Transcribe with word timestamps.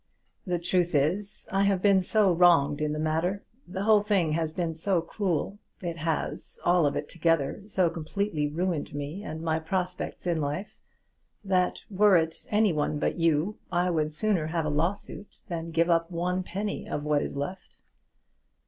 "The 0.47 0.57
truth 0.57 0.95
is, 0.95 1.47
I 1.51 1.61
have 1.65 1.79
been 1.79 2.01
so 2.01 2.33
wronged 2.33 2.81
in 2.81 2.91
the 2.91 2.97
matter, 2.97 3.43
the 3.67 3.83
whole 3.83 4.01
thing 4.01 4.31
has 4.31 4.51
been 4.51 4.73
so 4.73 4.99
cruel, 4.99 5.59
it 5.83 5.97
has, 5.99 6.59
all 6.65 6.87
of 6.87 6.95
it 6.95 7.07
together, 7.07 7.61
so 7.67 7.87
completely 7.91 8.47
ruined 8.47 8.95
me 8.95 9.21
and 9.21 9.43
my 9.43 9.59
prospects 9.59 10.25
in 10.25 10.41
life, 10.41 10.79
that 11.45 11.83
were 11.91 12.17
it 12.17 12.47
any 12.49 12.73
one 12.73 12.97
but 12.97 13.17
you, 13.17 13.59
I 13.71 13.91
would 13.91 14.11
sooner 14.11 14.47
have 14.47 14.65
a 14.65 14.69
lawsuit 14.69 15.43
than 15.49 15.69
give 15.69 15.91
up 15.91 16.09
one 16.09 16.41
penny 16.41 16.89
of 16.89 17.03
what 17.03 17.21
is 17.21 17.35
left." 17.37 17.77